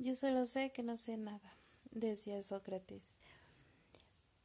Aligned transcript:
Yo 0.00 0.14
solo 0.14 0.46
sé 0.46 0.72
que 0.72 0.82
no 0.82 0.96
sé 0.96 1.18
nada, 1.18 1.54
decía 1.90 2.42
Sócrates. 2.42 3.16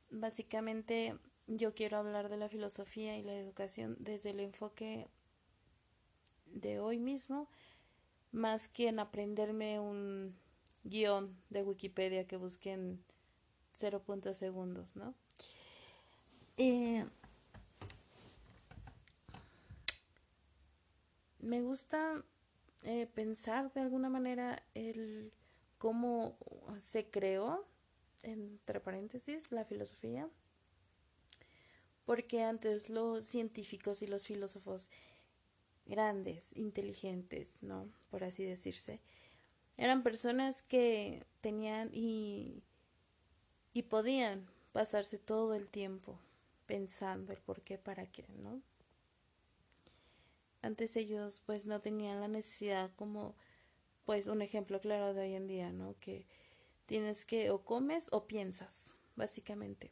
Básicamente 0.09 1.17
yo 1.47 1.73
quiero 1.73 1.95
hablar 1.95 2.27
de 2.27 2.35
la 2.35 2.49
filosofía 2.49 3.17
y 3.17 3.23
la 3.23 3.35
educación 3.35 3.95
desde 4.01 4.31
el 4.31 4.41
enfoque 4.41 5.07
de 6.47 6.81
hoy 6.81 6.99
mismo, 6.99 7.47
más 8.33 8.67
que 8.67 8.89
en 8.89 8.99
aprenderme 8.99 9.79
un 9.79 10.35
guion 10.83 11.33
de 11.49 11.63
Wikipedia 11.63 12.27
que 12.27 12.35
busque 12.35 12.73
en 12.73 13.01
0. 13.75 14.03
segundos, 14.33 14.97
¿no? 14.97 15.15
Eh, 16.57 17.05
me 21.39 21.61
gusta 21.61 22.25
eh, 22.83 23.07
pensar 23.07 23.71
de 23.71 23.79
alguna 23.79 24.09
manera 24.09 24.61
el 24.73 25.31
cómo 25.85 26.35
se 26.79 27.11
creó, 27.11 27.63
entre 28.23 28.79
paréntesis, 28.79 29.51
la 29.51 29.65
filosofía, 29.65 30.27
porque 32.05 32.41
antes 32.41 32.89
los 32.89 33.23
científicos 33.23 34.01
y 34.01 34.07
los 34.07 34.25
filósofos 34.25 34.89
grandes, 35.85 36.57
inteligentes, 36.57 37.59
¿no? 37.61 37.87
Por 38.09 38.23
así 38.23 38.43
decirse, 38.43 38.99
eran 39.77 40.01
personas 40.01 40.63
que 40.63 41.23
tenían 41.39 41.91
y, 41.93 42.63
y 43.71 43.83
podían 43.83 44.49
pasarse 44.71 45.19
todo 45.19 45.53
el 45.53 45.67
tiempo 45.67 46.19
pensando 46.65 47.31
el 47.31 47.37
por 47.37 47.61
qué, 47.61 47.77
para 47.77 48.07
qué, 48.07 48.25
¿no? 48.39 48.59
Antes 50.63 50.95
ellos 50.95 51.43
pues 51.45 51.67
no 51.67 51.79
tenían 51.79 52.21
la 52.21 52.27
necesidad 52.27 52.89
como 52.95 53.35
pues 54.05 54.27
un 54.27 54.41
ejemplo 54.41 54.79
claro 54.79 55.13
de 55.13 55.21
hoy 55.21 55.33
en 55.33 55.47
día, 55.47 55.71
¿no? 55.71 55.95
Que 55.99 56.27
tienes 56.85 57.25
que 57.25 57.49
o 57.49 57.63
comes 57.63 58.09
o 58.11 58.27
piensas, 58.27 58.97
básicamente. 59.15 59.91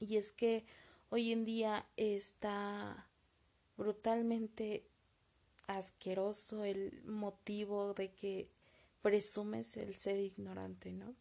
Y 0.00 0.16
es 0.16 0.32
que 0.32 0.64
hoy 1.10 1.32
en 1.32 1.44
día 1.44 1.86
está 1.96 3.08
brutalmente 3.76 4.84
asqueroso 5.66 6.64
el 6.64 7.02
motivo 7.04 7.94
de 7.94 8.12
que 8.12 8.50
presumes 9.00 9.76
el 9.76 9.94
ser 9.94 10.18
ignorante, 10.18 10.92
¿no? 10.92 11.14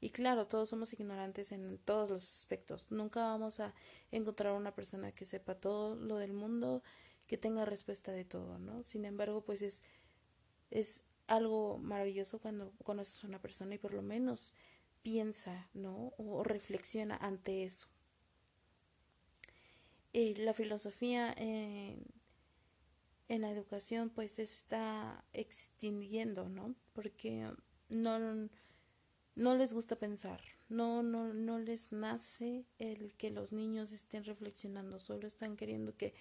Y 0.00 0.10
claro, 0.10 0.46
todos 0.46 0.70
somos 0.70 0.92
ignorantes 0.94 1.52
en 1.52 1.78
todos 1.78 2.08
los 2.08 2.22
aspectos. 2.36 2.90
Nunca 2.90 3.20
vamos 3.20 3.60
a 3.60 3.74
encontrar 4.10 4.54
una 4.54 4.74
persona 4.74 5.12
que 5.12 5.26
sepa 5.26 5.54
todo 5.54 5.94
lo 5.94 6.16
del 6.16 6.32
mundo, 6.32 6.82
que 7.26 7.36
tenga 7.36 7.66
respuesta 7.66 8.10
de 8.10 8.24
todo, 8.24 8.58
¿no? 8.58 8.82
Sin 8.82 9.04
embargo, 9.04 9.42
pues 9.42 9.60
es, 9.60 9.82
es 10.70 11.02
algo 11.26 11.78
maravilloso 11.78 12.40
cuando 12.40 12.72
conoces 12.84 13.22
a 13.22 13.26
una 13.26 13.40
persona 13.40 13.74
y 13.74 13.78
por 13.78 13.94
lo 13.94 14.02
menos 14.02 14.54
piensa, 15.02 15.68
¿no? 15.74 16.12
O 16.18 16.42
reflexiona 16.44 17.16
ante 17.16 17.64
eso. 17.64 17.88
Eh, 20.12 20.34
la 20.38 20.54
filosofía 20.54 21.32
en 21.36 22.04
en 23.30 23.42
la 23.42 23.50
educación 23.52 24.10
pues 24.10 24.32
se 24.32 24.42
está 24.42 25.24
extinguiendo, 25.32 26.48
¿no? 26.48 26.74
Porque 26.92 27.48
no, 27.88 28.48
no 29.36 29.54
les 29.54 29.72
gusta 29.72 29.94
pensar, 29.94 30.40
no, 30.68 31.04
no, 31.04 31.32
no 31.32 31.60
les 31.60 31.92
nace 31.92 32.66
el 32.80 33.14
que 33.14 33.30
los 33.30 33.52
niños 33.52 33.92
estén 33.92 34.24
reflexionando, 34.24 34.98
solo 34.98 35.28
están 35.28 35.56
queriendo 35.56 35.96
que 35.96 36.12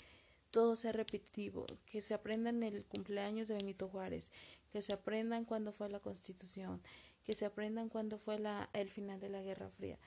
todo 0.52 0.75
sea 0.75 0.92
repetitivo, 0.92 1.66
que 1.86 2.02
se 2.02 2.14
aprendan 2.14 2.64
el 2.64 2.83
cumpleaños 2.86 3.47
de 3.47 3.55
Benito 3.55 3.88
Juárez, 3.88 4.31
que 4.72 4.81
se 4.81 4.94
aprendan 4.94 5.45
cuándo 5.45 5.72
fue 5.72 5.89
la 5.89 6.00
Constitución, 6.00 6.81
que 7.23 7.36
se 7.36 7.45
aprendan 7.45 7.89
cuándo 7.89 8.17
fue 8.17 8.39
la, 8.39 8.70
el 8.73 8.89
final 8.89 9.20
de 9.20 9.30
la 9.30 9.42
Guerra 9.42 9.70
Fría. 9.70 9.97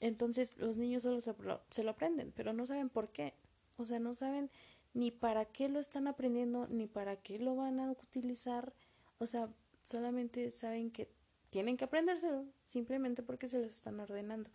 Entonces 0.00 0.56
los 0.58 0.76
niños 0.76 1.02
solo 1.02 1.20
se, 1.20 1.34
se 1.70 1.84
lo 1.84 1.90
aprenden, 1.90 2.32
pero 2.34 2.52
no 2.52 2.66
saben 2.66 2.88
por 2.88 3.10
qué, 3.10 3.34
o 3.76 3.86
sea, 3.86 3.98
no 3.98 4.14
saben 4.14 4.50
ni 4.94 5.10
para 5.10 5.44
qué 5.44 5.68
lo 5.68 5.78
están 5.78 6.06
aprendiendo, 6.08 6.66
ni 6.68 6.86
para 6.86 7.16
qué 7.16 7.38
lo 7.38 7.54
van 7.54 7.80
a 7.80 7.90
utilizar. 7.90 8.72
O 9.18 9.26
sea, 9.26 9.50
solamente 9.84 10.50
saben 10.50 10.90
que 10.90 11.10
tienen 11.50 11.76
que 11.76 11.84
aprendérselo, 11.84 12.46
simplemente 12.64 13.22
porque 13.22 13.48
se 13.48 13.58
los 13.58 13.70
están 13.70 14.00
ordenando. 14.00 14.50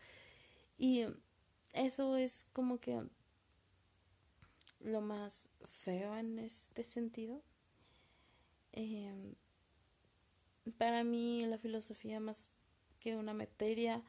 Y 0.77 1.05
eso 1.73 2.17
es 2.17 2.47
como 2.53 2.79
que 2.79 3.03
lo 4.83 5.01
más 5.01 5.49
feo 5.63 6.17
en 6.17 6.39
este 6.39 6.83
sentido. 6.83 7.41
Em, 8.71 9.35
para 10.77 11.03
mí 11.03 11.45
la 11.45 11.57
filosofía 11.57 12.19
más 12.19 12.49
que 12.99 13.15
una 13.15 13.33
materia 13.33 14.03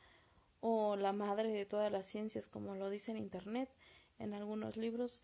o 0.61 0.97
la 0.97 1.12
madre 1.12 1.50
de 1.50 1.66
todas 1.66 1.91
las 1.91 2.06
ciencias, 2.06 2.49
como 2.49 2.75
lo 2.77 2.91
dice 2.91 3.11
en 3.11 3.16
Internet, 3.16 3.69
en 4.19 4.34
algunos 4.34 4.77
libros, 4.77 5.22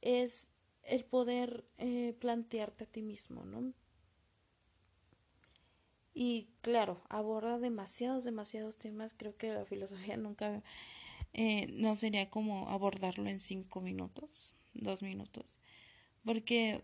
es 0.00 0.48
el 0.84 1.04
poder 1.04 1.64
eh, 1.78 2.14
plantearte 2.18 2.84
a 2.84 2.86
ti 2.86 3.02
mismo, 3.02 3.44
¿no? 3.44 3.72
Y 6.14 6.48
claro, 6.60 7.02
aborda 7.08 7.58
demasiados, 7.58 8.24
demasiados 8.24 8.78
temas. 8.78 9.14
Creo 9.14 9.36
que 9.36 9.52
la 9.52 9.64
filosofía 9.64 10.16
nunca, 10.16 10.62
eh, 11.32 11.66
no 11.68 11.96
sería 11.96 12.28
como 12.30 12.68
abordarlo 12.68 13.28
en 13.28 13.40
cinco 13.40 13.80
minutos, 13.80 14.54
dos 14.74 15.02
minutos, 15.02 15.58
porque 16.24 16.80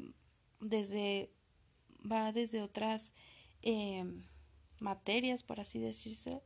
desde, 0.61 1.31
va 2.01 2.33
desde 2.33 2.63
otras 2.63 3.13
eh, 3.63 4.05
materias, 4.81 5.43
por 5.43 5.61
así 5.61 5.79
decirse, 5.79 6.43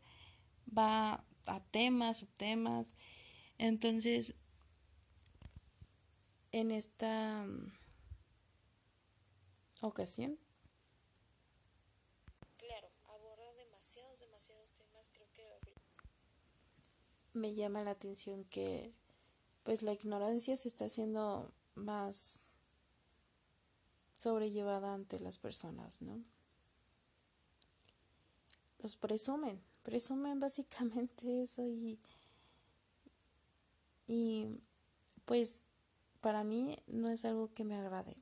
va 0.66 1.24
a 1.46 1.60
temas, 1.70 2.18
subtemas. 2.18 2.94
Entonces, 3.58 4.34
en 6.52 6.70
esta 6.70 7.44
mm, 7.44 7.72
ocasión. 9.82 10.38
Claro, 12.58 12.88
aborda 13.08 13.52
demasiados, 13.54 14.20
demasiados 14.20 14.72
temas, 14.74 15.10
creo 15.10 15.28
que 15.32 15.42
me 17.32 17.54
llama 17.54 17.82
la 17.82 17.92
atención 17.92 18.44
que 18.44 18.92
pues 19.62 19.82
la 19.82 19.92
ignorancia 19.92 20.56
se 20.56 20.68
está 20.68 20.86
haciendo 20.86 21.52
más 21.74 22.52
sobrellevada 24.18 24.94
ante 24.94 25.18
las 25.20 25.38
personas, 25.38 26.00
¿no? 26.02 26.22
Los 28.80 28.96
presumen, 28.96 29.60
presumen 29.82 30.40
básicamente 30.40 31.42
eso 31.42 31.64
y 31.66 31.98
y 34.06 34.46
pues 35.24 35.64
para 36.20 36.44
mí 36.44 36.76
no 36.86 37.08
es 37.08 37.24
algo 37.24 37.52
que 37.54 37.64
me 37.64 37.76
agrade. 37.76 38.16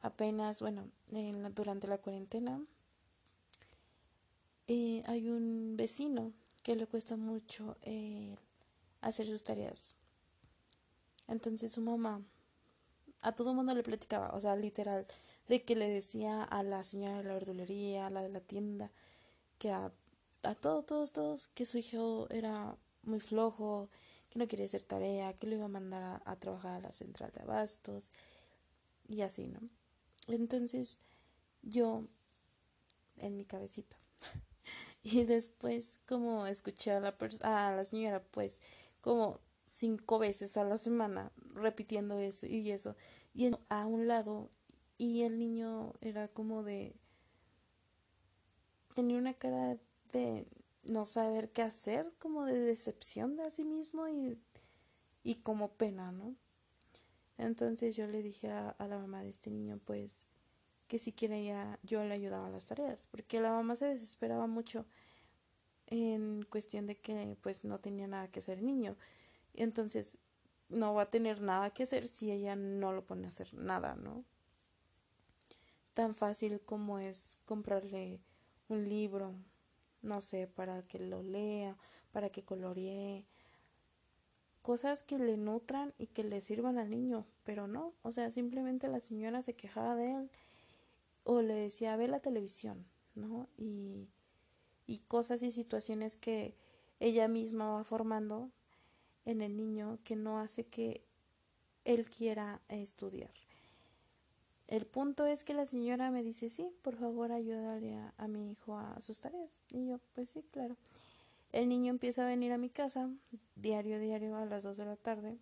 Apenas, 0.00 0.62
bueno, 0.62 0.88
durante 1.54 1.86
la 1.86 1.98
cuarentena 1.98 2.64
eh, 4.68 5.02
hay 5.06 5.28
un 5.28 5.76
vecino 5.76 6.32
que 6.62 6.76
le 6.76 6.86
cuesta 6.86 7.16
mucho 7.16 7.76
eh, 7.82 8.36
hacer 9.00 9.26
sus 9.26 9.44
tareas. 9.44 9.96
Entonces 11.28 11.72
su 11.72 11.80
mamá 11.80 12.22
a 13.22 13.32
todo 13.32 13.54
mundo 13.54 13.74
le 13.74 13.82
platicaba, 13.82 14.30
o 14.34 14.40
sea, 14.40 14.56
literal, 14.56 15.06
de 15.48 15.62
que 15.64 15.76
le 15.76 15.88
decía 15.88 16.42
a 16.42 16.62
la 16.62 16.84
señora 16.84 17.16
de 17.18 17.24
la 17.24 17.34
verdulería, 17.34 18.06
a 18.06 18.10
la 18.10 18.22
de 18.22 18.28
la 18.28 18.40
tienda, 18.40 18.92
que 19.58 19.70
a, 19.70 19.92
a 20.42 20.54
todos, 20.54 20.86
todos, 20.86 21.12
todos, 21.12 21.46
que 21.48 21.66
su 21.66 21.78
hijo 21.78 22.28
era 22.30 22.76
muy 23.02 23.20
flojo, 23.20 23.88
no 24.36 24.46
quería 24.46 24.66
hacer 24.66 24.82
tarea, 24.82 25.32
que 25.32 25.46
lo 25.46 25.56
iba 25.56 25.64
a 25.64 25.68
mandar 25.68 26.22
a, 26.24 26.36
trabajar 26.36 26.74
a 26.74 26.80
la 26.80 26.92
central 26.92 27.32
de 27.32 27.42
abastos 27.42 28.10
y 29.08 29.22
así, 29.22 29.48
¿no? 29.48 29.60
Entonces 30.28 31.00
yo 31.62 32.04
en 33.18 33.36
mi 33.36 33.44
cabecita 33.44 33.96
y 35.02 35.24
después 35.24 36.00
como 36.06 36.46
escuché 36.46 36.92
a 36.92 37.00
la 37.00 37.16
a 37.42 37.72
la 37.72 37.84
señora 37.84 38.22
pues 38.22 38.60
como 39.00 39.40
cinco 39.66 40.18
veces 40.18 40.56
a 40.56 40.64
la 40.64 40.78
semana 40.78 41.32
repitiendo 41.52 42.18
eso 42.18 42.46
y 42.46 42.70
eso 42.70 42.96
y 43.34 43.50
a 43.68 43.86
un 43.86 44.08
lado 44.08 44.50
y 44.96 45.22
el 45.22 45.38
niño 45.38 45.92
era 46.00 46.28
como 46.28 46.62
de 46.62 46.96
tenía 48.94 49.18
una 49.18 49.34
cara 49.34 49.76
de 50.12 50.46
no 50.82 51.04
saber 51.04 51.50
qué 51.50 51.62
hacer, 51.62 52.14
como 52.18 52.44
de 52.44 52.58
decepción 52.58 53.36
de 53.36 53.50
sí 53.50 53.64
mismo 53.64 54.08
y, 54.08 54.38
y 55.22 55.36
como 55.36 55.72
pena, 55.72 56.12
¿no? 56.12 56.34
Entonces 57.38 57.94
yo 57.94 58.06
le 58.06 58.22
dije 58.22 58.50
a, 58.50 58.74
la 58.78 58.98
mamá 58.98 59.22
de 59.22 59.28
este 59.28 59.50
niño, 59.50 59.78
pues, 59.84 60.26
que 60.88 60.98
si 60.98 61.12
quería 61.12 61.78
yo 61.82 62.04
le 62.04 62.14
ayudaba 62.14 62.46
a 62.46 62.50
las 62.50 62.64
tareas, 62.64 63.06
porque 63.10 63.40
la 63.40 63.50
mamá 63.50 63.76
se 63.76 63.86
desesperaba 63.86 64.46
mucho 64.46 64.86
en 65.88 66.42
cuestión 66.48 66.86
de 66.86 66.96
que 66.96 67.36
pues 67.42 67.64
no 67.64 67.78
tenía 67.78 68.06
nada 68.06 68.28
que 68.28 68.38
hacer 68.38 68.58
el 68.58 68.66
niño. 68.66 68.96
Entonces 69.56 70.18
no 70.68 70.94
va 70.94 71.02
a 71.02 71.10
tener 71.10 71.40
nada 71.40 71.70
que 71.70 71.84
hacer 71.84 72.08
si 72.08 72.30
ella 72.30 72.56
no 72.56 72.92
lo 72.92 73.04
pone 73.04 73.26
a 73.26 73.28
hacer 73.28 73.52
nada, 73.54 73.94
¿no? 73.94 74.24
Tan 75.94 76.14
fácil 76.14 76.60
como 76.60 76.98
es 76.98 77.38
comprarle 77.46 78.20
un 78.68 78.88
libro, 78.88 79.34
no 80.02 80.20
sé, 80.20 80.46
para 80.46 80.82
que 80.82 80.98
lo 80.98 81.22
lea, 81.22 81.76
para 82.12 82.30
que 82.30 82.44
coloree, 82.44 83.24
cosas 84.62 85.04
que 85.04 85.18
le 85.18 85.36
nutran 85.36 85.94
y 85.96 86.08
que 86.08 86.24
le 86.24 86.40
sirvan 86.40 86.76
al 86.78 86.90
niño, 86.90 87.24
pero 87.44 87.68
no, 87.68 87.94
o 88.02 88.10
sea, 88.10 88.30
simplemente 88.30 88.88
la 88.88 89.00
señora 89.00 89.42
se 89.42 89.54
quejaba 89.54 89.94
de 89.94 90.12
él 90.12 90.30
o 91.22 91.40
le 91.40 91.54
decía, 91.54 91.96
ve 91.96 92.08
la 92.08 92.20
televisión, 92.20 92.84
¿no? 93.14 93.48
Y, 93.56 94.08
y 94.86 94.98
cosas 95.06 95.42
y 95.42 95.50
situaciones 95.50 96.16
que 96.16 96.56
ella 97.00 97.28
misma 97.28 97.68
va 97.68 97.84
formando 97.84 98.50
en 99.26 99.42
el 99.42 99.56
niño 99.56 99.98
que 100.04 100.16
no 100.16 100.38
hace 100.38 100.64
que 100.64 101.02
él 101.84 102.08
quiera 102.08 102.62
estudiar. 102.68 103.30
El 104.68 104.86
punto 104.86 105.26
es 105.26 105.44
que 105.44 105.54
la 105.54 105.66
señora 105.66 106.10
me 106.10 106.22
dice, 106.22 106.48
sí, 106.48 106.72
por 106.82 106.96
favor 106.96 107.30
ayúdale 107.30 107.96
a, 108.16 108.28
mi 108.28 108.50
hijo 108.50 108.76
a 108.76 109.00
sus 109.00 109.20
tareas. 109.20 109.62
Y 109.70 109.86
yo, 109.86 110.00
pues 110.14 110.30
sí, 110.30 110.42
claro. 110.50 110.76
El 111.52 111.68
niño 111.68 111.90
empieza 111.90 112.24
a 112.24 112.28
venir 112.28 112.52
a 112.52 112.58
mi 112.58 112.68
casa, 112.68 113.08
diario, 113.54 114.00
diario, 114.00 114.36
a 114.36 114.46
las 114.46 114.64
2 114.64 114.76
de 114.76 114.84
la 114.84 114.96
tarde, 114.96 115.38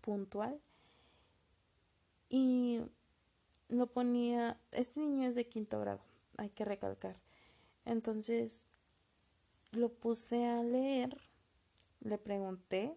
puntual. 0.00 0.60
Y 2.28 2.80
lo 3.68 3.86
ponía, 3.86 4.58
este 4.72 4.98
niño 4.98 5.28
es 5.28 5.34
de 5.36 5.46
quinto 5.46 5.78
grado, 5.78 6.00
hay 6.36 6.50
que 6.50 6.64
recalcar. 6.64 7.16
Entonces, 7.84 8.66
lo 9.70 9.90
puse 9.90 10.46
a 10.46 10.62
leer, 10.64 11.20
le 12.04 12.18
pregunté 12.18 12.96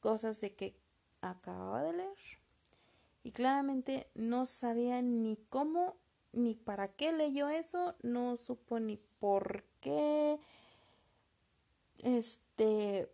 cosas 0.00 0.40
de 0.40 0.54
que 0.54 0.76
acababa 1.20 1.82
de 1.82 1.92
leer 1.92 2.18
y 3.22 3.32
claramente 3.32 4.08
no 4.14 4.46
sabía 4.46 5.02
ni 5.02 5.36
cómo 5.48 5.96
ni 6.32 6.54
para 6.54 6.88
qué 6.88 7.12
leyó 7.12 7.48
eso, 7.48 7.96
no 8.02 8.36
supo 8.36 8.78
ni 8.78 8.96
por 9.18 9.64
qué 9.80 10.38
este 12.02 13.10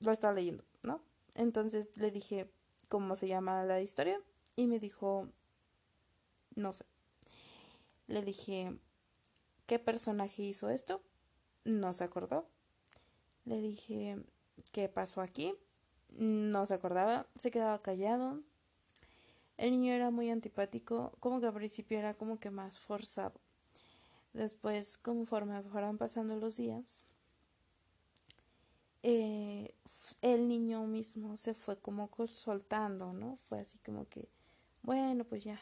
lo 0.00 0.12
estaba 0.12 0.34
leyendo, 0.34 0.64
¿no? 0.82 1.00
Entonces 1.34 1.90
le 1.96 2.10
dije 2.10 2.50
cómo 2.88 3.16
se 3.16 3.26
llama 3.26 3.64
la 3.64 3.80
historia 3.80 4.20
y 4.54 4.66
me 4.66 4.78
dijo 4.78 5.28
no 6.54 6.72
sé. 6.72 6.84
Le 8.06 8.22
dije 8.22 8.78
¿qué 9.66 9.78
personaje 9.78 10.42
hizo 10.42 10.68
esto? 10.68 11.02
No 11.64 11.92
se 11.92 12.04
acordó. 12.04 12.51
Le 13.44 13.60
dije 13.60 14.18
¿qué 14.72 14.88
pasó 14.88 15.20
aquí? 15.20 15.54
No 16.10 16.66
se 16.66 16.74
acordaba, 16.74 17.26
se 17.36 17.50
quedaba 17.50 17.80
callado. 17.82 18.40
El 19.56 19.72
niño 19.72 19.92
era 19.92 20.10
muy 20.10 20.30
antipático, 20.30 21.12
como 21.20 21.40
que 21.40 21.46
al 21.46 21.54
principio 21.54 21.98
era 21.98 22.14
como 22.14 22.38
que 22.38 22.50
más 22.50 22.78
forzado. 22.78 23.40
Después, 24.32 24.96
conforme 24.96 25.62
fueron 25.62 25.98
pasando 25.98 26.36
los 26.36 26.56
días, 26.56 27.04
eh, 29.02 29.74
el 30.22 30.48
niño 30.48 30.86
mismo 30.86 31.36
se 31.36 31.54
fue 31.54 31.78
como 31.78 32.08
soltando, 32.26 33.12
¿no? 33.12 33.36
Fue 33.48 33.60
así 33.60 33.78
como 33.78 34.08
que, 34.08 34.28
bueno, 34.82 35.24
pues 35.24 35.44
ya, 35.44 35.60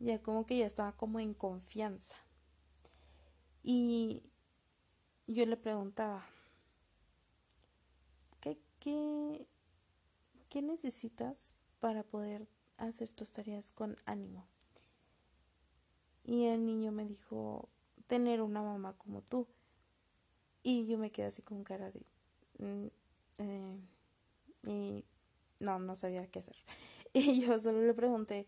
ya 0.00 0.20
como 0.20 0.46
que 0.46 0.58
ya 0.58 0.66
estaba 0.66 0.92
como 0.92 1.18
en 1.18 1.34
confianza. 1.34 2.16
Y 3.62 4.22
yo 5.26 5.46
le 5.46 5.56
preguntaba, 5.56 6.26
¿qué, 8.82 9.46
qué, 10.48 10.60
necesitas 10.60 11.54
para 11.78 12.02
poder 12.02 12.48
hacer 12.78 13.10
tus 13.10 13.32
tareas 13.32 13.70
con 13.70 13.96
ánimo? 14.06 14.48
Y 16.24 16.46
el 16.46 16.66
niño 16.66 16.90
me 16.90 17.06
dijo, 17.06 17.68
tener 18.08 18.42
una 18.42 18.60
mamá 18.60 18.94
como 18.98 19.22
tú. 19.22 19.46
Y 20.64 20.86
yo 20.86 20.98
me 20.98 21.12
quedé 21.12 21.26
así 21.26 21.42
con 21.42 21.62
cara 21.62 21.92
de... 21.92 22.02
Mm, 22.58 22.86
eh, 23.38 23.80
y 24.64 25.04
no, 25.60 25.78
no 25.78 25.94
sabía 25.94 26.26
qué 26.26 26.40
hacer. 26.40 26.56
Y 27.14 27.42
yo 27.42 27.58
solo 27.60 27.82
le 27.82 27.92
pregunté, 27.92 28.46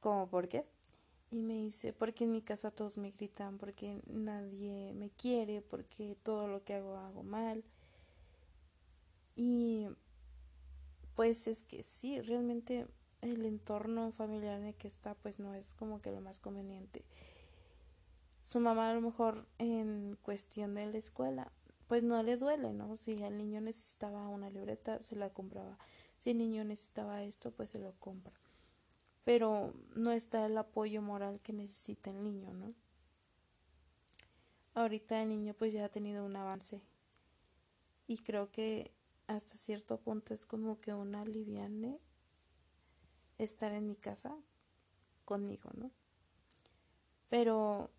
¿cómo 0.00 0.28
por 0.28 0.48
qué? 0.48 0.66
Y 1.30 1.42
me 1.42 1.54
dice, 1.54 1.92
porque 1.92 2.24
en 2.24 2.32
mi 2.32 2.42
casa 2.42 2.72
todos 2.72 2.98
me 2.98 3.12
gritan, 3.12 3.56
porque 3.56 4.02
nadie 4.08 4.92
me 4.94 5.10
quiere, 5.10 5.62
porque 5.62 6.16
todo 6.24 6.48
lo 6.48 6.64
que 6.64 6.74
hago 6.74 6.96
hago 6.96 7.22
mal. 7.22 7.62
Y 9.36 9.88
pues 11.14 11.46
es 11.46 11.62
que 11.62 11.82
sí, 11.82 12.20
realmente 12.20 12.86
el 13.20 13.44
entorno 13.44 14.12
familiar 14.12 14.58
en 14.58 14.66
el 14.66 14.74
que 14.74 14.88
está 14.88 15.14
pues 15.14 15.38
no 15.38 15.54
es 15.54 15.74
como 15.74 16.00
que 16.00 16.10
lo 16.10 16.20
más 16.20 16.40
conveniente. 16.40 17.04
Su 18.42 18.60
mamá 18.60 18.90
a 18.90 18.94
lo 18.94 19.00
mejor 19.00 19.46
en 19.58 20.16
cuestión 20.22 20.74
de 20.74 20.86
la 20.86 20.98
escuela 20.98 21.52
pues 21.86 22.02
no 22.02 22.22
le 22.22 22.36
duele, 22.36 22.72
¿no? 22.72 22.96
Si 22.96 23.12
el 23.12 23.36
niño 23.36 23.60
necesitaba 23.60 24.28
una 24.28 24.48
libreta 24.48 25.02
se 25.02 25.16
la 25.16 25.30
compraba. 25.30 25.76
Si 26.18 26.30
el 26.30 26.38
niño 26.38 26.64
necesitaba 26.64 27.22
esto 27.22 27.50
pues 27.50 27.70
se 27.70 27.78
lo 27.78 27.92
compra. 27.98 28.32
Pero 29.24 29.74
no 29.94 30.12
está 30.12 30.46
el 30.46 30.56
apoyo 30.56 31.02
moral 31.02 31.40
que 31.40 31.52
necesita 31.52 32.10
el 32.10 32.22
niño, 32.22 32.52
¿no? 32.52 32.74
Ahorita 34.74 35.20
el 35.20 35.28
niño 35.30 35.52
pues 35.54 35.72
ya 35.72 35.84
ha 35.84 35.88
tenido 35.88 36.24
un 36.24 36.36
avance 36.36 36.80
y 38.06 38.18
creo 38.18 38.50
que 38.50 38.92
hasta 39.36 39.56
cierto 39.56 40.00
punto 40.00 40.34
es 40.34 40.44
como 40.44 40.80
que 40.80 40.92
una 40.92 41.22
aliviane 41.22 42.00
estar 43.38 43.72
en 43.72 43.86
mi 43.86 43.96
casa 43.96 44.36
conmigo, 45.24 45.70
¿no? 45.74 45.90
Pero 47.28 47.90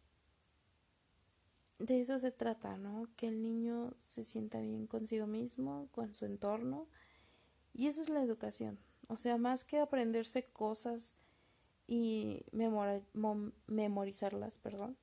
de 1.80 2.02
eso 2.02 2.20
se 2.20 2.32
trata, 2.32 2.78
¿no? 2.78 3.08
Que 3.16 3.30
el 3.30 3.42
niño 3.42 3.94
se 4.00 4.24
sienta 4.24 4.60
bien 4.60 4.88
consigo 4.88 5.26
mismo, 5.26 5.88
con 5.92 6.14
su 6.14 6.26
entorno. 6.26 6.88
Y 7.74 7.88
eso 7.88 8.02
es 8.02 8.10
la 8.10 8.22
educación. 8.22 8.78
O 9.08 9.16
sea, 9.18 9.38
más 9.38 9.64
que 9.64 9.80
aprenderse 9.80 10.46
cosas 10.46 11.16
y 11.88 12.46
memorizarlas, 13.68 14.58
perdón, 14.58 14.98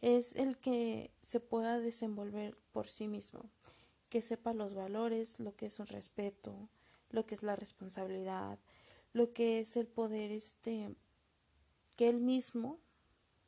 es 0.00 0.34
el 0.36 0.58
que 0.58 1.10
se 1.22 1.40
pueda 1.40 1.80
desenvolver 1.80 2.56
por 2.72 2.88
sí 2.88 3.08
mismo, 3.08 3.50
que 4.12 4.20
sepa 4.20 4.52
los 4.52 4.74
valores, 4.74 5.40
lo 5.40 5.56
que 5.56 5.64
es 5.64 5.80
un 5.80 5.86
respeto, 5.86 6.68
lo 7.08 7.24
que 7.24 7.34
es 7.34 7.42
la 7.42 7.56
responsabilidad, 7.56 8.58
lo 9.14 9.32
que 9.32 9.58
es 9.58 9.74
el 9.74 9.86
poder 9.86 10.30
este 10.30 10.94
que 11.96 12.10
él 12.10 12.20
mismo 12.20 12.78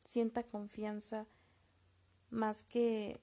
sienta 0.07 0.43
confianza 0.43 1.27
más 2.31 2.65
que 2.65 3.21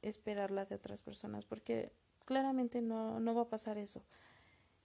esperarla 0.00 0.64
de 0.64 0.76
otras 0.76 1.02
personas 1.02 1.44
porque 1.44 1.92
claramente 2.24 2.80
no, 2.80 3.20
no 3.20 3.34
va 3.34 3.42
a 3.42 3.50
pasar 3.50 3.76
eso. 3.76 4.02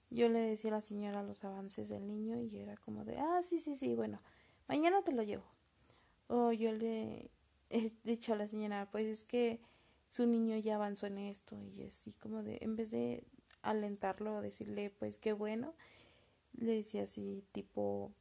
Yo 0.09 0.27
le 0.27 0.39
decía 0.39 0.71
a 0.71 0.75
la 0.75 0.81
señora 0.81 1.23
los 1.23 1.45
avances 1.45 1.87
del 1.87 2.05
niño 2.05 2.37
y 2.41 2.57
era 2.57 2.75
como 2.75 3.05
de, 3.05 3.17
ah, 3.17 3.39
sí, 3.41 3.61
sí, 3.61 3.77
sí, 3.77 3.95
bueno, 3.95 4.21
mañana 4.67 5.03
te 5.03 5.13
lo 5.13 5.23
llevo. 5.23 5.45
O 6.27 6.51
yo 6.51 6.73
le 6.73 7.31
he 7.69 7.93
dicho 8.03 8.33
a 8.33 8.35
la 8.35 8.49
señora, 8.49 8.91
pues 8.91 9.07
es 9.07 9.23
que 9.23 9.61
su 10.09 10.25
niño 10.25 10.57
ya 10.57 10.75
avanzó 10.75 11.07
en 11.07 11.17
esto 11.17 11.57
y 11.63 11.83
así 11.83 12.13
como 12.13 12.43
de, 12.43 12.59
en 12.61 12.75
vez 12.75 12.91
de 12.91 13.23
alentarlo 13.61 14.35
o 14.35 14.41
decirle, 14.41 14.89
pues 14.89 15.17
qué 15.17 15.33
bueno, 15.33 15.73
le 16.53 16.75
decía 16.75 17.03
así 17.03 17.43
tipo 17.51 18.11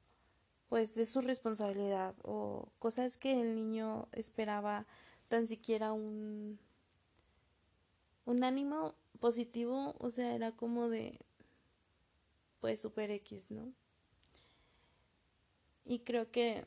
pues 0.69 0.99
es 0.99 1.09
su 1.11 1.21
responsabilidad 1.21 2.17
o 2.23 2.73
cosas 2.79 3.17
que 3.17 3.41
el 3.41 3.55
niño 3.55 4.09
esperaba 4.13 4.87
tan 5.29 5.47
siquiera 5.47 5.93
un 5.93 6.59
un 8.25 8.43
ánimo 8.43 8.95
positivo, 9.21 9.95
o 9.99 10.11
sea, 10.11 10.35
era 10.35 10.53
como 10.53 10.89
de 10.89 11.21
pues 12.61 12.81
super 12.81 13.11
X, 13.11 13.51
¿no? 13.51 13.73
Y 15.85 16.01
creo 16.01 16.31
que 16.33 16.67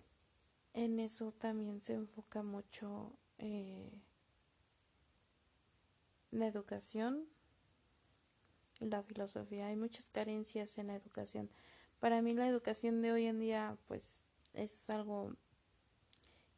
en 0.73 0.99
eso 0.99 1.33
también 1.33 1.81
se 1.81 1.93
enfoca 1.93 2.41
mucho 2.41 3.11
eh, 3.37 3.91
la 6.31 6.47
educación 6.47 7.27
la 8.79 9.03
filosofía. 9.03 9.67
Hay 9.67 9.75
muchas 9.75 10.09
carencias 10.09 10.77
en 10.77 10.87
la 10.87 10.95
educación. 10.95 11.49
Para 11.99 12.21
mí 12.21 12.33
la 12.33 12.47
educación 12.47 13.01
de 13.01 13.11
hoy 13.11 13.25
en 13.25 13.39
día 13.39 13.77
pues 13.87 14.23
es 14.53 14.89
algo 14.89 15.35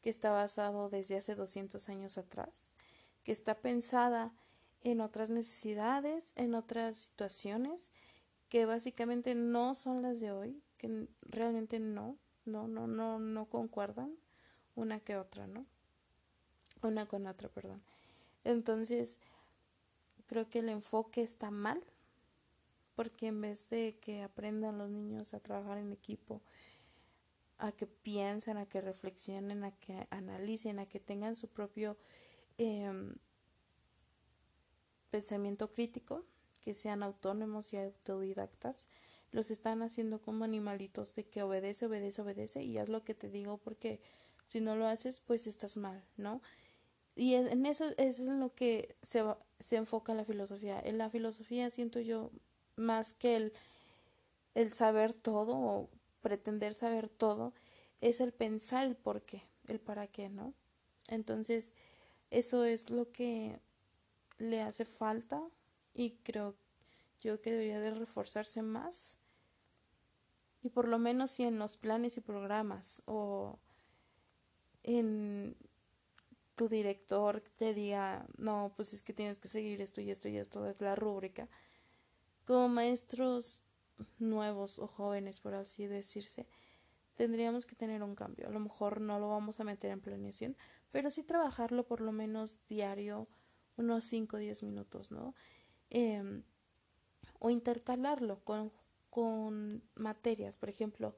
que 0.01 0.09
está 0.09 0.31
basado 0.31 0.89
desde 0.89 1.17
hace 1.17 1.35
200 1.35 1.89
años 1.89 2.17
atrás, 2.17 2.75
que 3.23 3.31
está 3.31 3.55
pensada 3.55 4.33
en 4.83 5.01
otras 5.01 5.29
necesidades, 5.29 6.33
en 6.35 6.55
otras 6.55 6.97
situaciones 6.97 7.93
que 8.49 8.65
básicamente 8.65 9.35
no 9.35 9.75
son 9.75 10.01
las 10.01 10.19
de 10.19 10.31
hoy, 10.31 10.61
que 10.77 11.07
realmente 11.21 11.79
no, 11.79 12.17
no, 12.45 12.67
no, 12.67 12.87
no, 12.87 13.19
no 13.19 13.45
concuerdan 13.45 14.15
una 14.75 14.99
que 14.99 15.17
otra, 15.17 15.47
¿no? 15.47 15.65
Una 16.81 17.05
con 17.05 17.27
otra, 17.27 17.47
perdón. 17.49 17.83
Entonces, 18.43 19.19
creo 20.31 20.50
que 20.50 20.59
el 20.59 20.69
enfoque 20.69 21.21
está 21.23 21.51
mal 21.51 21.83
porque 22.95 23.27
en 23.27 23.41
vez 23.41 23.69
de 23.69 23.97
que 24.00 24.23
aprendan 24.23 24.77
los 24.77 24.89
niños 24.89 25.33
a 25.33 25.41
trabajar 25.41 25.77
en 25.77 25.91
equipo, 25.91 26.41
a 27.57 27.73
que 27.73 27.85
piensen, 27.85 28.55
a 28.55 28.65
que 28.65 28.79
reflexionen, 28.79 29.65
a 29.65 29.71
que 29.71 30.07
analicen, 30.09 30.79
a 30.79 30.85
que 30.85 31.01
tengan 31.01 31.35
su 31.35 31.50
propio 31.50 31.97
em, 32.57 33.15
pensamiento 35.09 35.73
crítico, 35.73 36.23
que 36.61 36.75
sean 36.75 37.03
autónomos 37.03 37.73
y 37.73 37.77
autodidactas, 37.77 38.88
los 39.31 39.51
están 39.51 39.81
haciendo 39.81 40.21
como 40.21 40.45
animalitos 40.45 41.13
de 41.13 41.25
que 41.25 41.43
obedece, 41.43 41.88
obedece, 41.88 42.21
obedece 42.21 42.63
y 42.63 42.77
haz 42.77 42.88
lo 42.88 43.03
que 43.03 43.15
te 43.15 43.29
digo 43.29 43.57
porque 43.57 44.00
si 44.45 44.61
no 44.61 44.77
lo 44.77 44.88
haces 44.88 45.19
pues 45.19 45.45
estás 45.45 45.75
mal, 45.75 46.05
¿no? 46.15 46.41
Y 47.15 47.35
en 47.35 47.65
eso 47.65 47.85
es 47.97 48.19
en 48.19 48.39
lo 48.39 48.53
que 48.53 48.95
se, 49.03 49.23
se 49.59 49.75
enfoca 49.75 50.13
la 50.13 50.25
filosofía. 50.25 50.79
En 50.83 50.97
la 50.97 51.09
filosofía 51.09 51.69
siento 51.69 51.99
yo 51.99 52.31
más 52.75 53.13
que 53.13 53.35
el, 53.35 53.53
el 54.55 54.73
saber 54.73 55.13
todo 55.13 55.55
o 55.55 55.89
pretender 56.21 56.73
saber 56.73 57.09
todo, 57.09 57.53
es 57.99 58.21
el 58.21 58.31
pensar 58.31 58.87
el 58.87 58.95
por 58.95 59.21
qué, 59.21 59.43
el 59.67 59.79
para 59.79 60.07
qué, 60.07 60.29
¿no? 60.29 60.53
Entonces, 61.07 61.73
eso 62.29 62.63
es 62.63 62.89
lo 62.89 63.11
que 63.11 63.59
le 64.37 64.61
hace 64.61 64.85
falta 64.85 65.41
y 65.93 66.11
creo 66.23 66.55
yo 67.19 67.41
que 67.41 67.51
debería 67.51 67.79
de 67.79 67.91
reforzarse 67.91 68.61
más 68.61 69.19
y 70.63 70.69
por 70.69 70.87
lo 70.87 70.99
menos 70.99 71.31
si 71.31 71.43
en 71.43 71.59
los 71.59 71.77
planes 71.77 72.17
y 72.17 72.21
programas 72.21 73.03
o 73.05 73.59
en 74.83 75.55
tu 76.55 76.67
director 76.70 77.41
te 77.58 77.74
diga 77.74 78.27
no 78.38 78.74
pues 78.75 78.93
es 78.93 79.03
que 79.03 79.13
tienes 79.13 79.39
que 79.39 79.48
seguir 79.48 79.81
esto 79.81 80.01
y 80.01 80.12
esto 80.12 80.27
y 80.29 80.38
esto 80.38 80.62
de 80.63 80.75
la 80.79 80.96
rúbrica 80.96 81.50
como 82.46 82.67
maestros 82.70 83.63
nuevos 84.20 84.79
o 84.79 84.88
jóvenes 84.88 85.39
por 85.39 85.53
así 85.53 85.88
decirse 85.88 86.48
tendríamos 87.15 87.65
que 87.65 87.75
tener 87.75 88.01
un 88.01 88.15
cambio. 88.15 88.48
A 88.48 88.51
lo 88.51 88.60
mejor 88.60 89.00
no 89.00 89.20
lo 89.20 89.29
vamos 89.29 89.60
a 89.60 89.63
meter 89.63 89.91
en 89.91 90.01
planeación 90.01 90.58
pero 90.91 91.10
sí 91.10 91.24
trabajarlo 91.24 91.86
por 91.86 92.01
lo 92.01 92.12
menos 92.12 92.58
diario 92.67 93.27
unos 93.77 94.05
5 94.05 94.36
o 94.36 94.39
10 94.39 94.63
minutos 94.63 95.12
no 95.12 95.36
eh, 95.89 96.43
o 97.39 97.50
intercalarlo 97.50 98.43
con, 98.43 98.72
con 99.10 99.84
materias. 99.96 100.58
Por 100.58 100.70
ejemplo 100.70 101.15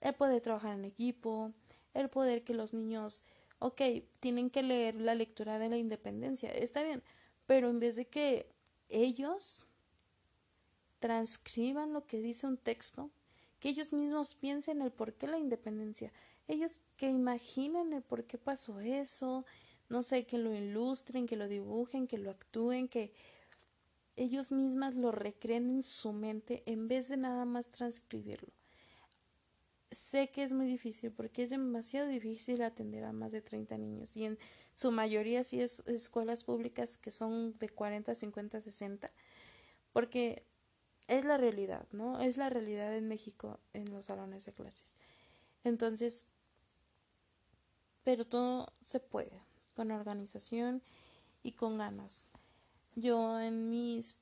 el 0.00 0.14
poder 0.14 0.40
trabajar 0.40 0.74
en 0.74 0.84
equipo 0.84 1.52
el 1.94 2.08
poder 2.08 2.42
que 2.42 2.54
los 2.54 2.72
niños 2.72 3.22
ok, 3.62 3.80
tienen 4.20 4.50
que 4.50 4.62
leer 4.62 4.96
la 4.96 5.14
lectura 5.14 5.58
de 5.58 5.68
la 5.68 5.76
independencia, 5.76 6.50
está 6.50 6.82
bien, 6.82 7.02
pero 7.46 7.70
en 7.70 7.78
vez 7.78 7.96
de 7.96 8.06
que 8.06 8.46
ellos 8.88 9.66
transcriban 10.98 11.92
lo 11.92 12.06
que 12.06 12.20
dice 12.20 12.46
un 12.46 12.56
texto, 12.56 13.10
que 13.60 13.68
ellos 13.68 13.92
mismos 13.92 14.34
piensen 14.34 14.82
el 14.82 14.90
por 14.90 15.14
qué 15.14 15.28
la 15.28 15.38
independencia, 15.38 16.12
ellos 16.48 16.76
que 16.96 17.08
imaginen 17.08 17.92
el 17.92 18.02
por 18.02 18.24
qué 18.24 18.36
pasó 18.36 18.80
eso, 18.80 19.44
no 19.88 20.02
sé, 20.02 20.24
que 20.24 20.38
lo 20.38 20.52
ilustren, 20.54 21.26
que 21.26 21.36
lo 21.36 21.46
dibujen, 21.46 22.06
que 22.06 22.18
lo 22.18 22.30
actúen, 22.30 22.88
que 22.88 23.12
ellos 24.16 24.50
mismas 24.50 24.94
lo 24.94 25.12
recreen 25.12 25.70
en 25.70 25.82
su 25.82 26.12
mente 26.12 26.62
en 26.66 26.88
vez 26.88 27.08
de 27.08 27.16
nada 27.16 27.44
más 27.44 27.66
transcribirlo 27.66 28.52
sé 29.92 30.30
que 30.30 30.42
es 30.42 30.52
muy 30.52 30.66
difícil 30.66 31.12
porque 31.12 31.42
es 31.42 31.50
demasiado 31.50 32.08
difícil 32.08 32.62
atender 32.62 33.04
a 33.04 33.12
más 33.12 33.32
de 33.32 33.42
30 33.42 33.78
niños 33.78 34.16
y 34.16 34.24
en 34.24 34.38
su 34.74 34.90
mayoría 34.90 35.44
sí 35.44 35.60
es 35.60 35.80
escuelas 35.86 36.44
públicas 36.44 36.96
que 36.96 37.10
son 37.10 37.58
de 37.58 37.68
40, 37.68 38.14
50, 38.14 38.60
60 38.60 39.12
porque 39.92 40.44
es 41.08 41.24
la 41.24 41.36
realidad, 41.36 41.86
¿no? 41.92 42.20
Es 42.20 42.36
la 42.36 42.48
realidad 42.48 42.96
en 42.96 43.08
México 43.08 43.60
en 43.72 43.90
los 43.90 44.06
salones 44.06 44.46
de 44.46 44.52
clases. 44.52 44.96
Entonces, 45.64 46.26
pero 48.02 48.26
todo 48.26 48.72
se 48.82 49.00
puede 49.00 49.42
con 49.74 49.90
organización 49.90 50.82
y 51.42 51.52
con 51.52 51.78
ganas. 51.78 52.30
Yo 52.94 53.40
en 53.40 53.70
mis 53.70 54.16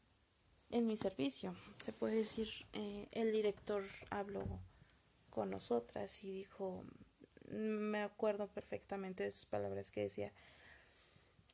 en 0.71 0.87
mi 0.87 0.97
servicio, 0.97 1.57
se 1.83 1.93
puede 1.93 2.17
decir, 2.17 2.49
eh, 2.73 3.09
el 3.11 3.33
director 3.33 3.85
habló 4.09 4.61
con 5.31 5.51
nosotras 5.51 6.23
y 6.25 6.31
dijo, 6.31 6.85
me 7.49 8.03
acuerdo 8.03 8.49
perfectamente 8.49 9.25
de 9.25 9.33
sus 9.33 9.47
palabras 9.47 9.91
que 9.91 10.03
decía, 10.03 10.33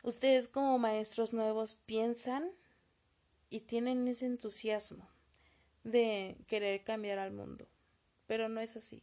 ustedes 0.03 0.49
como 0.49 0.79
maestros 0.79 1.33
nuevos 1.33 1.75
piensan 1.75 2.51
y 3.49 3.61
tienen 3.61 4.07
ese 4.09 4.27
entusiasmo 4.27 5.09
de 5.85 6.37
querer 6.49 6.83
cambiar 6.85 7.19
al 7.19 7.33
mundo, 7.33 7.69
pero 8.27 8.49
no 8.49 8.61
es 8.61 8.77
así. 8.77 9.03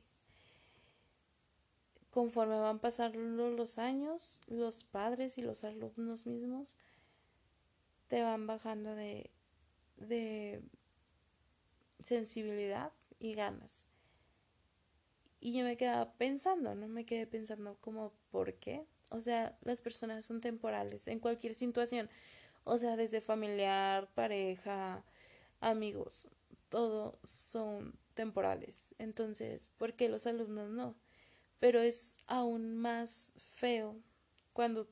Conforme 2.11 2.59
van 2.59 2.79
pasando 2.79 3.49
los 3.49 3.79
años, 3.79 4.39
los 4.47 4.83
padres 4.83 5.37
y 5.37 5.41
los 5.41 5.63
alumnos 5.63 6.27
mismos 6.27 6.77
te 8.07 8.21
van 8.21 8.45
bajando 8.45 8.93
de, 8.93 9.31
de 9.97 10.61
sensibilidad 12.03 12.91
y 13.17 13.33
ganas. 13.33 13.87
Y 15.43 15.51
yo 15.51 15.65
me 15.65 15.75
quedaba 15.75 16.13
pensando, 16.13 16.73
no 16.73 16.87
me 16.87 17.05
quedé 17.05 17.27
pensando 17.27 17.75
como, 17.81 18.13
¿por 18.31 18.53
qué? 18.53 18.85
O 19.09 19.19
sea, 19.19 19.57
las 19.61 19.81
personas 19.81 20.25
son 20.25 20.39
temporales 20.39 21.05
en 21.09 21.19
cualquier 21.19 21.53
situación. 21.53 22.09
O 22.63 22.77
sea, 22.77 22.95
desde 22.95 23.19
familiar, 23.19 24.07
pareja, 24.15 25.03
amigos, 25.59 26.29
todo 26.69 27.19
son 27.23 27.93
temporales. 28.13 28.95
Entonces, 28.99 29.67
¿por 29.77 29.95
qué 29.95 30.07
los 30.07 30.27
alumnos 30.27 30.69
no? 30.69 30.95
Pero 31.59 31.81
es 31.81 32.19
aún 32.27 32.77
más 32.77 33.33
feo 33.35 33.97
cuando 34.53 34.87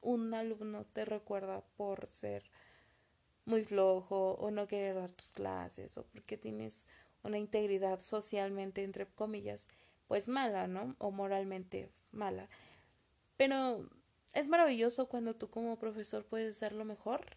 un 0.00 0.32
alumno 0.32 0.86
te 0.86 1.04
recuerda 1.04 1.62
por 1.76 2.08
ser 2.08 2.50
muy 3.44 3.64
flojo 3.64 4.32
o 4.32 4.50
no 4.50 4.66
querer 4.66 4.94
dar 4.94 5.10
tus 5.12 5.32
clases 5.32 5.98
o 5.98 6.04
porque 6.06 6.36
tienes 6.36 6.88
una 7.22 7.38
integridad 7.38 8.00
socialmente, 8.00 8.82
entre 8.82 9.06
comillas, 9.06 9.68
pues 10.06 10.28
mala, 10.28 10.66
¿no? 10.66 10.94
O 10.98 11.10
moralmente 11.10 11.90
mala. 12.12 12.48
Pero 13.36 13.88
es 14.32 14.48
maravilloso 14.48 15.08
cuando 15.08 15.34
tú 15.34 15.48
como 15.48 15.78
profesor 15.78 16.24
puedes 16.24 16.60
lo 16.72 16.84
mejor 16.84 17.36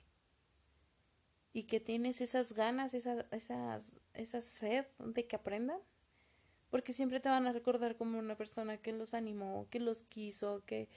y 1.53 1.63
que 1.63 1.79
tienes 1.79 2.21
esas 2.21 2.53
ganas, 2.53 2.93
esa, 2.93 3.25
esas, 3.31 3.93
esa 4.13 4.41
sed 4.41 4.85
de 4.99 5.25
que 5.25 5.35
aprendan, 5.35 5.79
porque 6.69 6.93
siempre 6.93 7.19
te 7.19 7.29
van 7.29 7.47
a 7.47 7.53
recordar 7.53 7.95
como 7.95 8.19
una 8.19 8.35
persona 8.35 8.77
que 8.77 8.91
los 8.91 9.13
animó, 9.13 9.67
que 9.69 9.79
los 9.79 10.03
quiso, 10.03 10.63
que, 10.65 10.89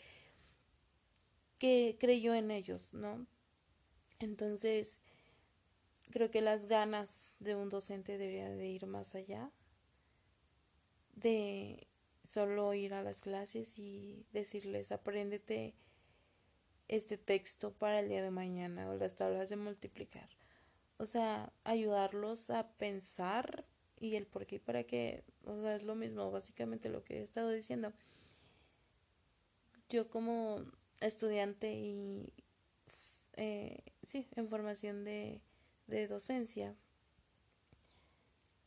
que 1.59 1.97
creyó 1.99 2.35
en 2.35 2.51
ellos, 2.51 2.93
¿no? 2.93 3.27
Entonces, 4.21 5.01
creo 6.11 6.31
que 6.31 6.43
las 6.43 6.67
ganas 6.67 7.35
de 7.41 7.57
un 7.57 7.69
docente 7.69 8.19
deberían 8.19 8.59
de 8.59 8.69
ir 8.69 8.87
más 8.87 9.15
allá 9.15 9.51
de 11.15 11.87
solo 12.25 12.73
ir 12.75 12.95
a 12.95 13.03
las 13.03 13.21
clases 13.21 13.79
y 13.79 14.25
decirles 14.33 14.93
apréndete 14.93 15.75
este 16.89 17.19
texto 17.19 17.73
para 17.73 18.01
el 18.01 18.09
día 18.09 18.23
de 18.23 18.31
mañana 18.31 18.91
o 18.91 18.95
las 18.95 19.17
tablas 19.17 19.49
de 19.49 19.57
multiplicar. 19.57 20.29
O 20.99 21.07
sea, 21.07 21.53
ayudarlos 21.65 22.51
a 22.51 22.69
pensar 22.73 23.65
y 24.01 24.17
el 24.17 24.27
por 24.27 24.47
qué 24.47 24.57
y 24.57 24.59
para 24.59 24.85
qué. 24.85 25.25
O 25.45 25.61
sea, 25.63 25.77
es 25.77 25.83
lo 25.83 25.95
mismo, 25.95 26.31
básicamente 26.31 26.89
lo 26.89 27.05
que 27.05 27.19
he 27.19 27.23
estado 27.23 27.51
diciendo. 27.51 27.93
Yo 29.89 30.11
como 30.11 30.65
estudiante 31.01 31.73
y 31.73 32.33
eh, 33.41 33.83
sí, 34.03 34.29
en 34.37 34.49
formación 34.49 35.05
de 35.05 35.41
de 35.91 36.07
docencia. 36.07 36.75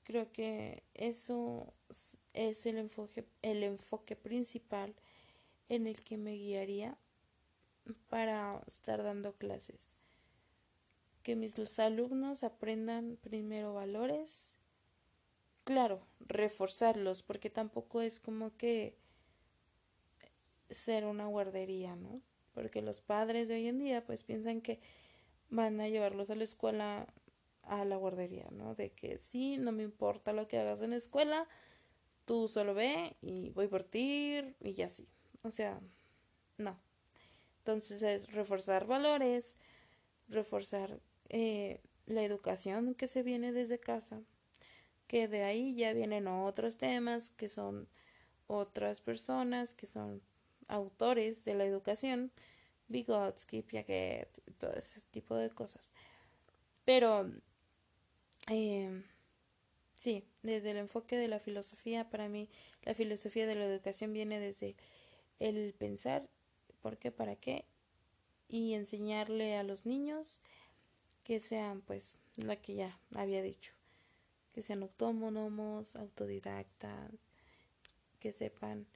Creo 0.04 0.32
que 0.32 0.84
eso 0.94 1.74
es 2.34 2.66
el 2.66 2.78
enfoque, 2.78 3.26
el 3.42 3.64
enfoque 3.64 4.16
principal 4.16 4.94
en 5.70 5.88
el 5.88 6.04
que 6.04 6.18
me 6.18 6.34
guiaría 6.34 6.98
para 8.10 8.62
estar 8.68 9.02
dando 9.02 9.34
clases. 9.34 9.96
Que 11.24 11.38
mis 11.38 11.58
alumnos 11.80 12.44
aprendan 12.44 13.18
primero 13.22 13.74
valores, 13.74 14.58
claro, 15.64 16.06
reforzarlos, 16.20 17.24
porque 17.24 17.50
tampoco 17.50 18.02
es 18.02 18.20
como 18.20 18.58
que 18.58 18.98
ser 20.70 21.06
una 21.06 21.28
guardería, 21.28 21.96
¿no? 21.96 22.22
Porque 22.54 22.82
los 22.82 23.02
padres 23.02 23.48
de 23.48 23.56
hoy 23.56 23.68
en 23.68 23.80
día 23.80 24.06
pues 24.06 24.24
piensan 24.24 24.62
que 24.62 24.80
van 25.50 25.80
a 25.82 25.88
llevarlos 25.88 26.30
a 26.30 26.36
la 26.36 26.44
escuela, 26.44 27.08
a 27.64 27.86
la 27.86 27.96
guardería, 27.96 28.48
¿no? 28.52 28.76
De 28.76 28.92
que 28.92 29.18
sí, 29.18 29.58
no 29.58 29.72
me 29.72 29.84
importa 29.84 30.34
lo 30.34 30.48
que 30.48 30.60
hagas 30.60 30.82
en 30.82 30.92
la 30.92 30.98
escuela, 30.98 31.48
tú 32.26 32.48
solo 32.48 32.74
ve 32.74 33.16
y 33.22 33.50
voy 33.52 33.68
por 33.68 33.84
ti 33.84 34.56
y 34.62 34.82
así. 34.82 35.08
O 35.42 35.52
sea, 35.52 35.80
no. 36.58 36.80
Entonces 37.60 38.02
es 38.02 38.32
reforzar 38.32 38.86
valores, 38.86 39.56
reforzar 40.28 41.00
eh, 41.30 41.82
la 42.06 42.24
educación 42.24 42.96
que 42.96 43.08
se 43.08 43.24
viene 43.24 43.52
desde 43.52 43.80
casa, 43.80 44.22
que 45.08 45.28
de 45.28 45.44
ahí 45.44 45.76
ya 45.76 45.94
vienen 45.94 46.28
otros 46.28 46.78
temas 46.78 47.32
que 47.32 47.50
son 47.50 47.88
otras 48.48 49.02
personas 49.02 49.74
que 49.74 49.86
son 49.88 50.22
autores 50.74 51.46
de 51.46 51.54
la 51.54 51.66
educación, 51.66 52.32
Vygotsky, 52.88 53.62
Piaget, 53.62 54.30
todo 54.58 54.74
ese 54.74 55.02
tipo 55.12 55.36
de 55.36 55.50
cosas. 55.52 55.94
Pero, 56.84 57.32
eh, 58.50 59.04
sí, 59.96 60.26
desde 60.42 60.72
el 60.72 60.78
enfoque 60.78 61.16
de 61.16 61.28
la 61.28 61.40
filosofía, 61.40 62.10
para 62.10 62.28
mí 62.28 62.50
la 62.84 62.96
filosofía 62.96 63.46
de 63.46 63.56
la 63.56 63.66
educación 63.66 64.14
viene 64.14 64.40
desde 64.40 64.76
el 65.40 65.74
pensar 65.74 66.28
por 66.82 66.98
qué, 66.98 67.12
para 67.12 67.36
qué, 67.36 67.66
y 68.50 68.74
enseñarle 68.74 69.56
a 69.56 69.64
los 69.64 69.86
niños 69.86 70.42
que 71.24 71.40
sean, 71.40 71.82
pues, 71.82 72.18
la 72.36 72.56
que 72.56 72.74
ya 72.74 73.00
había 73.16 73.42
dicho, 73.42 73.74
que 74.54 74.64
sean 74.64 74.82
autónomos, 74.82 75.96
autodidactas, 75.96 77.30
que 78.20 78.34
sepan 78.34 78.88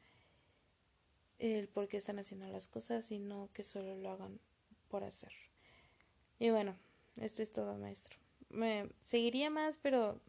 el 1.40 1.68
por 1.68 1.88
qué 1.88 1.98
están 1.98 2.20
haciendo 2.20 2.48
las 2.48 2.68
cosas 2.68 3.12
y 3.12 3.20
no 3.20 3.50
que 3.54 3.64
solo 3.64 3.96
lo 3.96 4.10
hagan 4.10 4.40
por 4.90 5.04
hacer. 5.04 5.32
Y 6.40 6.50
bueno, 6.50 6.76
esto 7.22 7.42
es 7.42 7.52
todo, 7.52 7.76
maestro. 7.76 8.18
Me 8.50 8.90
seguiría 9.02 9.50
más, 9.50 9.78
pero 9.78 10.20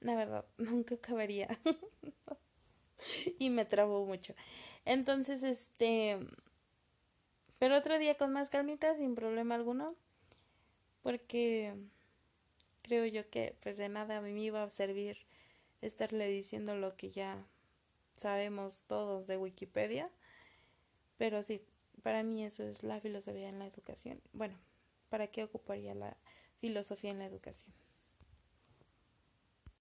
la 0.00 0.14
verdad, 0.14 0.44
nunca 0.58 0.96
acabaría. 0.96 1.48
y 3.38 3.50
me 3.50 3.64
trabo 3.64 4.04
mucho. 4.06 4.34
Entonces, 4.84 5.42
este. 5.42 6.18
Pero 7.58 7.76
otro 7.76 7.98
día 7.98 8.16
con 8.16 8.32
más 8.32 8.48
calmita, 8.48 8.96
sin 8.96 9.14
problema 9.14 9.54
alguno. 9.54 9.94
Porque 11.02 11.74
creo 12.82 13.06
yo 13.06 13.28
que, 13.30 13.56
pues 13.62 13.76
de 13.76 13.88
nada 13.88 14.18
a 14.18 14.20
mí 14.20 14.32
me 14.32 14.40
iba 14.40 14.62
a 14.62 14.70
servir 14.70 15.18
estarle 15.80 16.28
diciendo 16.28 16.76
lo 16.76 16.96
que 16.96 17.10
ya 17.10 17.46
sabemos 18.20 18.84
todos 18.86 19.26
de 19.26 19.36
Wikipedia. 19.36 20.10
Pero 21.16 21.42
sí, 21.42 21.62
para 22.02 22.22
mí 22.22 22.44
eso 22.44 22.62
es 22.64 22.82
la 22.82 23.00
filosofía 23.00 23.48
en 23.48 23.58
la 23.58 23.66
educación. 23.66 24.20
Bueno, 24.32 24.58
¿para 25.08 25.26
qué 25.26 25.44
ocuparía 25.44 25.94
la 25.94 26.16
filosofía 26.60 27.10
en 27.10 27.18
la 27.18 27.26
educación? 27.26 27.72